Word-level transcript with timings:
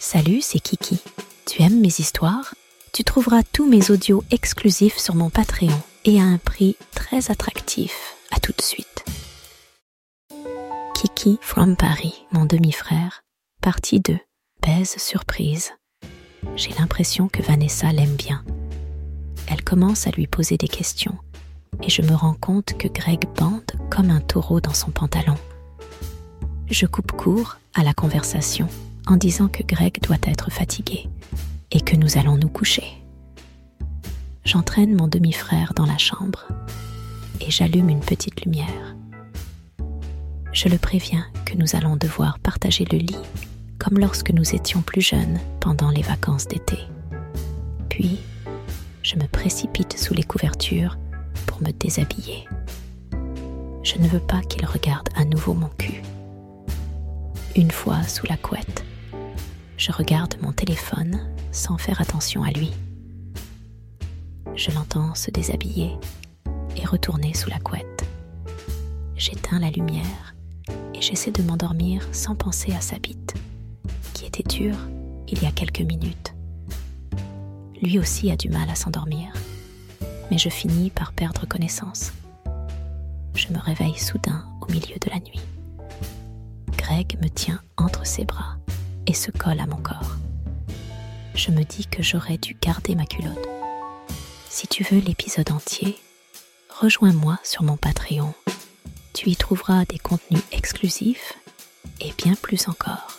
Salut, 0.00 0.40
c'est 0.42 0.60
Kiki. 0.60 1.00
Tu 1.44 1.60
aimes 1.60 1.80
mes 1.80 1.88
histoires? 1.88 2.54
Tu 2.92 3.02
trouveras 3.02 3.42
tous 3.42 3.68
mes 3.68 3.90
audios 3.90 4.22
exclusifs 4.30 4.96
sur 4.96 5.16
mon 5.16 5.28
Patreon 5.28 5.76
et 6.04 6.20
à 6.20 6.24
un 6.24 6.38
prix 6.38 6.76
très 6.94 7.32
attractif. 7.32 8.14
À 8.30 8.38
tout 8.38 8.52
de 8.56 8.62
suite. 8.62 9.04
Kiki 10.94 11.38
from 11.42 11.74
Paris, 11.76 12.24
mon 12.30 12.44
demi-frère, 12.44 13.22
partie 13.60 13.98
2. 13.98 14.16
Baise 14.62 14.94
surprise. 14.98 15.72
J'ai 16.54 16.70
l'impression 16.78 17.28
que 17.28 17.42
Vanessa 17.42 17.90
l'aime 17.92 18.14
bien. 18.14 18.44
Elle 19.48 19.64
commence 19.64 20.06
à 20.06 20.10
lui 20.10 20.28
poser 20.28 20.56
des 20.56 20.68
questions 20.68 21.18
et 21.82 21.90
je 21.90 22.02
me 22.02 22.14
rends 22.14 22.34
compte 22.34 22.78
que 22.78 22.88
Greg 22.88 23.24
bande 23.34 23.72
comme 23.90 24.10
un 24.10 24.20
taureau 24.20 24.60
dans 24.60 24.74
son 24.74 24.92
pantalon. 24.92 25.36
Je 26.70 26.86
coupe 26.86 27.12
court 27.12 27.56
à 27.74 27.82
la 27.82 27.94
conversation 27.94 28.68
en 29.08 29.16
disant 29.16 29.48
que 29.48 29.62
Greg 29.62 30.00
doit 30.02 30.18
être 30.22 30.52
fatigué 30.52 31.08
et 31.70 31.80
que 31.80 31.96
nous 31.96 32.18
allons 32.18 32.36
nous 32.36 32.48
coucher. 32.48 32.84
J'entraîne 34.44 34.94
mon 34.94 35.08
demi-frère 35.08 35.72
dans 35.74 35.86
la 35.86 35.98
chambre 35.98 36.46
et 37.40 37.50
j'allume 37.50 37.88
une 37.88 38.00
petite 38.00 38.44
lumière. 38.44 38.96
Je 40.52 40.68
le 40.68 40.78
préviens 40.78 41.26
que 41.46 41.56
nous 41.56 41.74
allons 41.74 41.96
devoir 41.96 42.38
partager 42.38 42.84
le 42.90 42.98
lit 42.98 43.16
comme 43.78 43.98
lorsque 43.98 44.30
nous 44.30 44.54
étions 44.54 44.82
plus 44.82 45.00
jeunes 45.00 45.38
pendant 45.60 45.90
les 45.90 46.02
vacances 46.02 46.48
d'été. 46.48 46.78
Puis, 47.88 48.18
je 49.02 49.16
me 49.16 49.26
précipite 49.26 49.98
sous 49.98 50.14
les 50.14 50.24
couvertures 50.24 50.98
pour 51.46 51.62
me 51.62 51.70
déshabiller. 51.70 52.46
Je 53.82 53.96
ne 53.98 54.08
veux 54.08 54.20
pas 54.20 54.42
qu'il 54.42 54.66
regarde 54.66 55.08
à 55.14 55.24
nouveau 55.24 55.54
mon 55.54 55.70
cul. 55.78 56.02
Une 57.56 57.70
fois 57.70 58.02
sous 58.02 58.26
la 58.26 58.36
couette, 58.36 58.84
je 59.78 59.92
regarde 59.92 60.34
mon 60.42 60.52
téléphone 60.52 61.20
sans 61.52 61.78
faire 61.78 62.00
attention 62.00 62.42
à 62.42 62.50
lui. 62.50 62.72
Je 64.56 64.72
l'entends 64.72 65.14
se 65.14 65.30
déshabiller 65.30 65.92
et 66.76 66.84
retourner 66.84 67.32
sous 67.32 67.48
la 67.48 67.60
couette. 67.60 68.04
J'éteins 69.16 69.60
la 69.60 69.70
lumière 69.70 70.34
et 70.94 71.00
j'essaie 71.00 71.30
de 71.30 71.42
m'endormir 71.42 72.02
sans 72.10 72.34
penser 72.34 72.72
à 72.74 72.80
sa 72.80 72.98
bite, 72.98 73.34
qui 74.14 74.26
était 74.26 74.42
dure 74.42 74.76
il 75.28 75.40
y 75.42 75.46
a 75.46 75.52
quelques 75.52 75.80
minutes. 75.80 76.34
Lui 77.80 78.00
aussi 78.00 78.32
a 78.32 78.36
du 78.36 78.48
mal 78.48 78.68
à 78.68 78.74
s'endormir, 78.74 79.32
mais 80.30 80.38
je 80.38 80.48
finis 80.48 80.90
par 80.90 81.12
perdre 81.12 81.46
connaissance. 81.46 82.12
Je 83.34 83.52
me 83.52 83.58
réveille 83.60 83.96
soudain 83.96 84.44
au 84.60 84.72
milieu 84.72 84.96
de 85.00 85.10
la 85.10 85.20
nuit. 85.20 85.40
Greg 86.76 87.16
me 87.22 87.28
tient 87.28 87.60
entre 87.76 88.04
ses 88.04 88.24
bras 88.24 88.57
et 89.08 89.14
se 89.14 89.30
colle 89.30 89.58
à 89.58 89.66
mon 89.66 89.78
corps. 89.78 90.16
Je 91.34 91.50
me 91.50 91.64
dis 91.64 91.86
que 91.86 92.02
j'aurais 92.02 92.36
dû 92.36 92.56
garder 92.60 92.94
ma 92.94 93.06
culotte. 93.06 93.48
Si 94.50 94.68
tu 94.68 94.84
veux 94.84 94.98
l'épisode 94.98 95.50
entier, 95.50 95.98
rejoins-moi 96.68 97.38
sur 97.42 97.62
mon 97.62 97.76
Patreon. 97.76 98.34
Tu 99.14 99.30
y 99.30 99.36
trouveras 99.36 99.86
des 99.86 99.98
contenus 99.98 100.42
exclusifs 100.52 101.38
et 102.00 102.12
bien 102.18 102.34
plus 102.34 102.68
encore. 102.68 103.17